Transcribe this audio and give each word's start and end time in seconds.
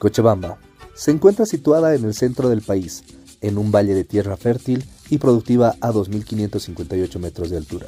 Cochabamba 0.00 0.58
se 0.94 1.10
encuentra 1.10 1.46
situada 1.46 1.94
en 1.94 2.04
el 2.04 2.14
centro 2.14 2.48
del 2.48 2.62
país, 2.62 3.04
en 3.42 3.58
un 3.58 3.70
valle 3.70 3.94
de 3.94 4.02
tierra 4.02 4.36
fértil 4.36 4.84
y 5.10 5.18
productiva 5.18 5.76
a 5.80 5.92
2.558 5.92 7.18
metros 7.18 7.50
de 7.50 7.58
altura. 7.58 7.86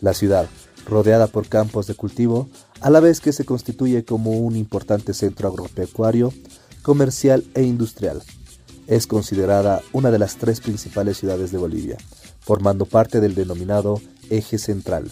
La 0.00 0.14
ciudad, 0.14 0.48
rodeada 0.86 1.26
por 1.26 1.46
campos 1.46 1.86
de 1.86 1.94
cultivo, 1.94 2.48
a 2.80 2.90
la 2.90 3.00
vez 3.00 3.20
que 3.20 3.32
se 3.32 3.44
constituye 3.44 4.04
como 4.04 4.32
un 4.32 4.56
importante 4.56 5.12
centro 5.12 5.48
agropecuario, 5.48 6.32
comercial 6.82 7.44
e 7.54 7.62
industrial. 7.62 8.22
Es 8.86 9.06
considerada 9.06 9.82
una 9.92 10.10
de 10.10 10.18
las 10.18 10.36
tres 10.36 10.60
principales 10.60 11.18
ciudades 11.18 11.52
de 11.52 11.58
Bolivia, 11.58 11.98
formando 12.40 12.86
parte 12.86 13.20
del 13.20 13.34
denominado 13.34 14.00
Eje 14.30 14.56
Central, 14.56 15.10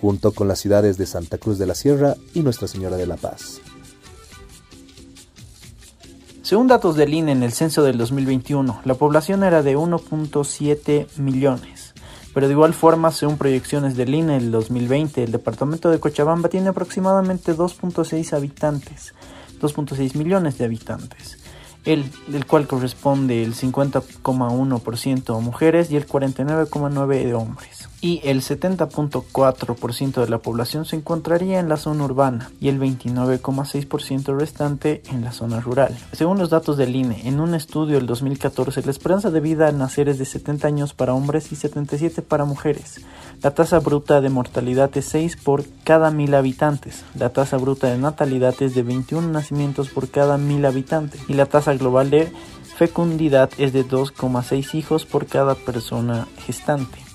junto 0.00 0.32
con 0.32 0.48
las 0.48 0.60
ciudades 0.60 0.96
de 0.96 1.06
Santa 1.06 1.36
Cruz 1.36 1.58
de 1.58 1.66
la 1.66 1.74
Sierra 1.74 2.16
y 2.32 2.40
Nuestra 2.40 2.68
Señora 2.68 2.96
de 2.96 3.06
la 3.06 3.16
Paz. 3.16 3.60
Según 6.42 6.66
datos 6.66 6.96
del 6.96 7.14
INE 7.14 7.30
en 7.30 7.44
el 7.44 7.52
censo 7.52 7.84
del 7.84 7.96
2021, 7.98 8.80
la 8.84 8.94
población 8.94 9.44
era 9.44 9.62
de 9.62 9.76
1.7 9.76 11.06
millones. 11.18 11.94
Pero 12.34 12.48
de 12.48 12.52
igual 12.54 12.74
forma, 12.74 13.12
según 13.12 13.38
proyecciones 13.38 13.96
del 13.96 14.12
INE 14.12 14.40
del 14.40 14.50
2020, 14.50 15.22
el 15.22 15.30
departamento 15.30 15.88
de 15.88 16.00
Cochabamba 16.00 16.48
tiene 16.48 16.70
aproximadamente 16.70 17.54
2.6 17.54 18.32
habitantes, 18.32 19.14
2.6 19.60 20.16
millones 20.16 20.58
de 20.58 20.64
habitantes, 20.64 21.38
el, 21.84 22.10
del 22.26 22.44
cual 22.44 22.66
corresponde 22.66 23.44
el 23.44 23.54
50,1% 23.54 25.36
a 25.36 25.40
mujeres 25.40 25.92
y 25.92 25.96
el 25.96 26.08
49,9% 26.08 27.06
de 27.06 27.34
hombres 27.34 27.91
y 28.02 28.20
el 28.24 28.42
70.4% 28.42 30.20
de 30.20 30.28
la 30.28 30.38
población 30.38 30.84
se 30.84 30.96
encontraría 30.96 31.60
en 31.60 31.68
la 31.68 31.76
zona 31.76 32.04
urbana 32.04 32.50
y 32.60 32.68
el 32.68 32.80
29,6% 32.80 34.36
restante 34.36 35.02
en 35.10 35.22
la 35.22 35.30
zona 35.30 35.60
rural. 35.60 35.96
Según 36.12 36.38
los 36.38 36.50
datos 36.50 36.76
del 36.76 36.96
INE, 36.96 37.28
en 37.28 37.38
un 37.38 37.54
estudio 37.54 37.96
del 37.96 38.06
2014, 38.06 38.82
la 38.82 38.90
esperanza 38.90 39.30
de 39.30 39.40
vida 39.40 39.68
al 39.68 39.78
nacer 39.78 40.08
es 40.08 40.18
de 40.18 40.24
70 40.24 40.66
años 40.66 40.94
para 40.94 41.14
hombres 41.14 41.52
y 41.52 41.56
77 41.56 42.22
para 42.22 42.44
mujeres. 42.44 43.00
La 43.40 43.52
tasa 43.52 43.78
bruta 43.78 44.20
de 44.20 44.30
mortalidad 44.30 44.90
es 44.96 45.04
6 45.06 45.36
por 45.36 45.64
cada 45.84 46.10
mil 46.10 46.34
habitantes. 46.34 47.04
La 47.14 47.30
tasa 47.30 47.56
bruta 47.56 47.86
de 47.86 47.98
natalidad 47.98 48.60
es 48.60 48.74
de 48.74 48.82
21 48.82 49.28
nacimientos 49.28 49.90
por 49.90 50.10
cada 50.10 50.38
mil 50.38 50.66
habitantes 50.66 51.20
y 51.28 51.34
la 51.34 51.46
tasa 51.46 51.72
global 51.74 52.10
de 52.10 52.32
fecundidad 52.76 53.50
es 53.58 53.72
de 53.72 53.86
2,6 53.86 54.74
hijos 54.74 55.06
por 55.06 55.26
cada 55.26 55.54
persona 55.54 56.26
gestante. 56.44 57.11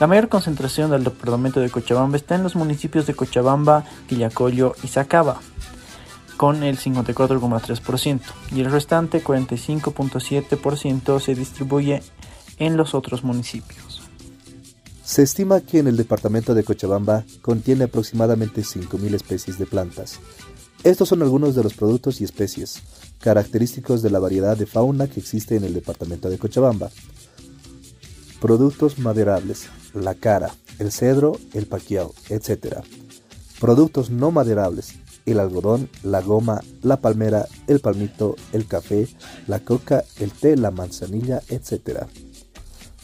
La 0.00 0.08
mayor 0.08 0.28
concentración 0.28 0.90
del 0.90 1.04
departamento 1.04 1.60
de 1.60 1.70
Cochabamba 1.70 2.16
está 2.16 2.34
en 2.34 2.42
los 2.42 2.56
municipios 2.56 3.06
de 3.06 3.14
Cochabamba, 3.14 3.84
Quillacollo 4.08 4.74
y 4.82 4.88
Sacaba, 4.88 5.40
con 6.36 6.64
el 6.64 6.78
54,3%, 6.78 8.20
y 8.52 8.60
el 8.60 8.72
restante 8.72 9.22
45,7% 9.22 11.20
se 11.20 11.34
distribuye 11.36 12.02
en 12.58 12.76
los 12.76 12.94
otros 12.94 13.22
municipios. 13.22 14.02
Se 15.04 15.22
estima 15.22 15.60
que 15.60 15.78
en 15.78 15.86
el 15.86 15.96
departamento 15.96 16.54
de 16.54 16.64
Cochabamba 16.64 17.24
contiene 17.40 17.84
aproximadamente 17.84 18.62
5.000 18.62 19.14
especies 19.14 19.58
de 19.58 19.66
plantas. 19.66 20.18
Estos 20.82 21.08
son 21.08 21.22
algunos 21.22 21.54
de 21.54 21.62
los 21.62 21.74
productos 21.74 22.20
y 22.20 22.24
especies 22.24 22.82
característicos 23.20 24.02
de 24.02 24.10
la 24.10 24.18
variedad 24.18 24.56
de 24.56 24.66
fauna 24.66 25.06
que 25.06 25.20
existe 25.20 25.56
en 25.56 25.64
el 25.64 25.72
departamento 25.72 26.28
de 26.28 26.36
Cochabamba. 26.36 26.90
Productos 28.40 28.98
maderables, 28.98 29.68
la 29.94 30.14
cara, 30.14 30.54
el 30.78 30.92
cedro, 30.92 31.38
el 31.52 31.66
paquiao, 31.66 32.14
etc. 32.28 32.78
Productos 33.60 34.10
no 34.10 34.30
maderables, 34.30 34.94
el 35.26 35.40
algodón, 35.40 35.88
la 36.02 36.20
goma, 36.20 36.60
la 36.82 37.00
palmera, 37.00 37.46
el 37.66 37.80
palmito, 37.80 38.36
el 38.52 38.66
café, 38.66 39.08
la 39.46 39.60
coca, 39.60 40.04
el 40.18 40.32
té, 40.32 40.56
la 40.56 40.70
manzanilla, 40.70 41.42
etc. 41.48 42.06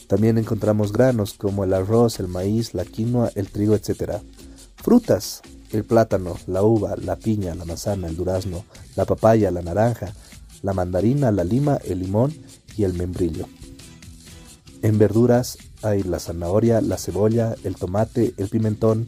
También 0.07 0.39
encontramos 0.39 0.93
granos 0.93 1.35
como 1.35 1.65
el 1.65 1.73
arroz, 1.73 2.21
el 2.21 2.29
maíz, 2.29 2.75
la 2.75 2.85
quinoa, 2.85 3.31
el 3.35 3.49
trigo, 3.49 3.75
etc. 3.75 4.21
Frutas, 4.77 5.43
el 5.73 5.85
plátano, 5.85 6.37
la 6.47 6.63
uva, 6.63 6.97
la 6.97 7.17
piña, 7.17 7.55
la 7.55 7.65
manzana, 7.65 8.09
el 8.09 8.17
durazno, 8.17 8.65
la 8.97 9.05
papaya, 9.05 9.51
la 9.51 9.63
naranja, 9.63 10.13
la 10.63 10.73
mandarina, 10.73 11.31
la 11.31 11.45
lima, 11.45 11.79
el 11.85 12.01
limón 12.01 12.35
y 12.77 12.85
el 12.85 12.95
membrillo. 12.95 13.47
En 14.83 14.99
verduras 14.99 15.59
hay 15.83 16.03
la 16.03 16.19
zanahoria, 16.19 16.81
la 16.81 16.97
cebolla, 16.97 17.55
el 17.65 17.77
tomate, 17.77 18.35
el 18.37 18.49
pimentón, 18.49 19.07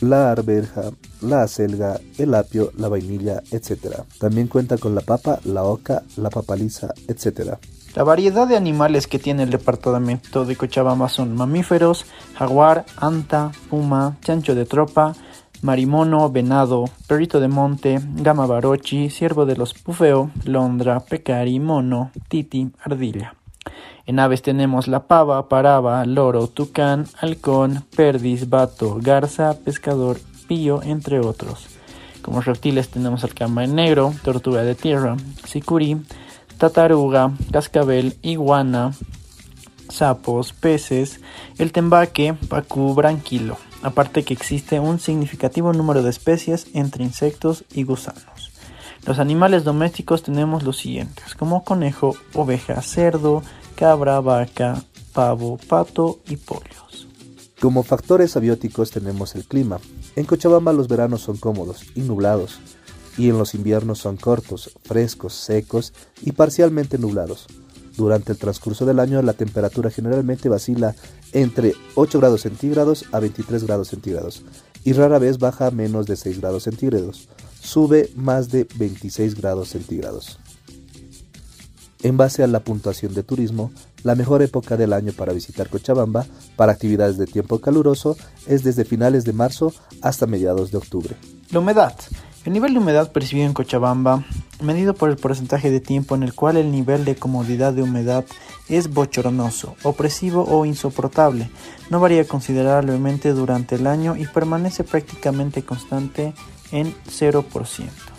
la 0.00 0.32
arveja, 0.32 0.90
la 1.20 1.42
acelga, 1.42 2.00
el 2.18 2.34
apio, 2.34 2.72
la 2.76 2.88
vainilla, 2.88 3.42
etc. 3.50 4.02
También 4.18 4.46
cuenta 4.48 4.78
con 4.78 4.94
la 4.94 5.00
papa, 5.00 5.40
la 5.44 5.64
oca, 5.64 6.02
la 6.16 6.30
papaliza, 6.30 6.94
etc. 7.08 7.58
La 7.94 8.04
variedad 8.04 8.46
de 8.46 8.56
animales 8.56 9.06
que 9.06 9.18
tiene 9.18 9.42
el 9.42 9.50
departamento 9.50 10.44
de 10.44 10.56
Cochabamba 10.56 11.08
son 11.08 11.34
mamíferos, 11.34 12.06
jaguar, 12.34 12.86
anta, 12.96 13.50
puma, 13.68 14.16
chancho 14.22 14.54
de 14.54 14.64
tropa, 14.64 15.14
marimono, 15.62 16.30
venado, 16.30 16.84
perrito 17.08 17.40
de 17.40 17.48
monte, 17.48 18.00
gama 18.14 18.46
barochi, 18.46 19.10
ciervo 19.10 19.44
de 19.44 19.56
los 19.56 19.74
pufeo, 19.74 20.30
londra, 20.44 21.00
pecari, 21.00 21.58
mono, 21.58 22.12
titi, 22.28 22.70
ardilla. 22.84 23.34
En 24.10 24.18
aves 24.18 24.42
tenemos 24.42 24.88
la 24.88 25.06
pava, 25.06 25.48
paraba, 25.48 26.04
loro, 26.04 26.48
tucán, 26.48 27.06
halcón, 27.20 27.84
perdiz, 27.94 28.48
bato, 28.48 28.98
garza, 29.00 29.56
pescador, 29.64 30.18
pillo, 30.48 30.82
entre 30.82 31.20
otros. 31.20 31.68
Como 32.20 32.40
reptiles 32.40 32.88
tenemos 32.88 33.22
el 33.22 33.34
camarón 33.34 33.76
negro, 33.76 34.12
tortuga 34.24 34.64
de 34.64 34.74
tierra, 34.74 35.16
sicurí, 35.44 36.02
tataruga, 36.58 37.30
cascabel, 37.52 38.16
iguana, 38.22 38.94
sapos, 39.88 40.54
peces, 40.54 41.20
el 41.58 41.70
tembaque, 41.70 42.34
pacú, 42.48 42.94
branquilo. 42.94 43.58
Aparte 43.80 44.24
que 44.24 44.34
existe 44.34 44.80
un 44.80 44.98
significativo 44.98 45.72
número 45.72 46.02
de 46.02 46.10
especies 46.10 46.66
entre 46.74 47.04
insectos 47.04 47.64
y 47.72 47.84
gusanos. 47.84 48.50
Los 49.06 49.20
animales 49.20 49.62
domésticos 49.62 50.24
tenemos 50.24 50.64
los 50.64 50.78
siguientes, 50.78 51.36
como 51.36 51.62
conejo, 51.62 52.16
oveja, 52.34 52.82
cerdo, 52.82 53.44
cabra, 53.80 54.20
vaca, 54.20 54.84
pavo, 55.14 55.56
pato 55.56 56.20
y 56.28 56.36
pollos. 56.36 57.08
Como 57.62 57.82
factores 57.82 58.36
abióticos 58.36 58.90
tenemos 58.90 59.34
el 59.34 59.46
clima. 59.46 59.80
En 60.16 60.26
Cochabamba 60.26 60.74
los 60.74 60.86
veranos 60.86 61.22
son 61.22 61.38
cómodos 61.38 61.86
y 61.94 62.02
nublados, 62.02 62.60
y 63.16 63.30
en 63.30 63.38
los 63.38 63.54
inviernos 63.54 63.98
son 63.98 64.18
cortos, 64.18 64.72
frescos, 64.84 65.32
secos 65.32 65.94
y 66.20 66.32
parcialmente 66.32 66.98
nublados. 66.98 67.46
Durante 67.96 68.32
el 68.32 68.38
transcurso 68.38 68.84
del 68.84 69.00
año 69.00 69.22
la 69.22 69.32
temperatura 69.32 69.88
generalmente 69.88 70.50
vacila 70.50 70.94
entre 71.32 71.74
8 71.94 72.20
grados 72.20 72.42
centígrados 72.42 73.06
a 73.12 73.18
23 73.18 73.64
grados 73.64 73.88
centígrados 73.88 74.42
y 74.84 74.92
rara 74.92 75.18
vez 75.18 75.38
baja 75.38 75.70
menos 75.70 76.04
de 76.04 76.16
6 76.16 76.42
grados 76.42 76.64
centígrados. 76.64 77.30
Sube 77.62 78.10
más 78.14 78.50
de 78.50 78.68
26 78.76 79.36
grados 79.36 79.70
centígrados. 79.70 80.38
En 82.02 82.16
base 82.16 82.42
a 82.42 82.46
la 82.46 82.60
puntuación 82.60 83.12
de 83.14 83.22
turismo, 83.22 83.72
la 84.04 84.14
mejor 84.14 84.42
época 84.42 84.76
del 84.76 84.94
año 84.94 85.12
para 85.12 85.34
visitar 85.34 85.68
Cochabamba 85.68 86.24
para 86.56 86.72
actividades 86.72 87.18
de 87.18 87.26
tiempo 87.26 87.60
caluroso 87.60 88.16
es 88.46 88.64
desde 88.64 88.86
finales 88.86 89.24
de 89.24 89.34
marzo 89.34 89.74
hasta 90.00 90.26
mediados 90.26 90.70
de 90.70 90.78
octubre. 90.78 91.14
La 91.50 91.58
humedad. 91.58 91.94
El 92.46 92.54
nivel 92.54 92.72
de 92.72 92.78
humedad 92.78 93.12
percibido 93.12 93.46
en 93.46 93.52
Cochabamba, 93.52 94.24
medido 94.62 94.94
por 94.94 95.10
el 95.10 95.16
porcentaje 95.16 95.70
de 95.70 95.80
tiempo 95.80 96.14
en 96.14 96.22
el 96.22 96.32
cual 96.32 96.56
el 96.56 96.70
nivel 96.72 97.04
de 97.04 97.16
comodidad 97.16 97.74
de 97.74 97.82
humedad 97.82 98.24
es 98.70 98.88
bochornoso, 98.88 99.74
opresivo 99.82 100.44
o 100.44 100.64
insoportable, 100.64 101.50
no 101.90 102.00
varía 102.00 102.26
considerablemente 102.26 103.34
durante 103.34 103.74
el 103.74 103.86
año 103.86 104.16
y 104.16 104.26
permanece 104.26 104.84
prácticamente 104.84 105.64
constante 105.64 106.32
en 106.72 106.94
0%. 107.04 108.09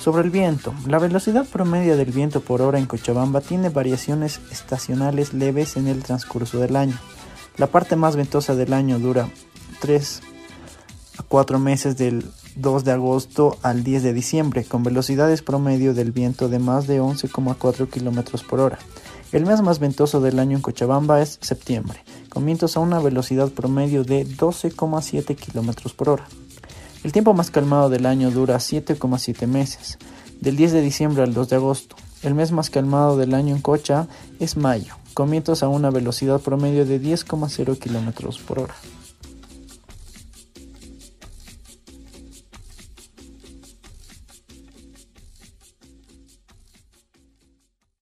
Sobre 0.00 0.22
el 0.22 0.30
viento, 0.30 0.72
la 0.86 0.98
velocidad 0.98 1.44
promedio 1.44 1.94
del 1.94 2.10
viento 2.10 2.40
por 2.40 2.62
hora 2.62 2.78
en 2.78 2.86
Cochabamba 2.86 3.42
tiene 3.42 3.68
variaciones 3.68 4.40
estacionales 4.50 5.34
leves 5.34 5.76
en 5.76 5.88
el 5.88 6.02
transcurso 6.02 6.58
del 6.58 6.76
año. 6.76 6.98
La 7.58 7.66
parte 7.66 7.96
más 7.96 8.16
ventosa 8.16 8.54
del 8.54 8.72
año 8.72 8.98
dura 8.98 9.28
3 9.80 10.22
a 11.18 11.22
4 11.22 11.58
meses 11.58 11.98
del 11.98 12.24
2 12.56 12.84
de 12.84 12.92
agosto 12.92 13.58
al 13.60 13.84
10 13.84 14.02
de 14.02 14.14
diciembre, 14.14 14.64
con 14.64 14.84
velocidades 14.84 15.42
promedio 15.42 15.92
del 15.92 16.12
viento 16.12 16.48
de 16.48 16.60
más 16.60 16.86
de 16.86 17.02
11,4 17.02 17.86
km 17.90 18.42
por 18.46 18.60
hora. 18.60 18.78
El 19.32 19.44
mes 19.44 19.60
más 19.60 19.80
ventoso 19.80 20.22
del 20.22 20.38
año 20.38 20.56
en 20.56 20.62
Cochabamba 20.62 21.20
es 21.20 21.38
septiembre, 21.42 22.02
con 22.30 22.46
vientos 22.46 22.78
a 22.78 22.80
una 22.80 23.00
velocidad 23.00 23.50
promedio 23.50 24.02
de 24.02 24.26
12,7 24.26 25.36
km 25.36 25.92
por 25.92 26.08
hora. 26.08 26.26
El 27.02 27.12
tiempo 27.12 27.32
más 27.32 27.50
calmado 27.50 27.88
del 27.88 28.04
año 28.04 28.30
dura 28.30 28.56
7,7 28.56 29.46
meses, 29.46 29.98
del 30.40 30.56
10 30.56 30.72
de 30.72 30.82
diciembre 30.82 31.22
al 31.22 31.32
2 31.32 31.48
de 31.48 31.56
agosto. 31.56 31.96
El 32.22 32.34
mes 32.34 32.52
más 32.52 32.68
calmado 32.68 33.16
del 33.16 33.32
año 33.32 33.56
en 33.56 33.62
Cocha 33.62 34.06
es 34.38 34.58
mayo, 34.58 34.96
con 35.14 35.30
vientos 35.30 35.62
a 35.62 35.68
una 35.68 35.88
velocidad 35.88 36.40
promedio 36.40 36.84
de 36.84 37.00
10,0 37.00 37.78
km 37.78 38.38
por 38.44 38.58
hora. 38.58 38.74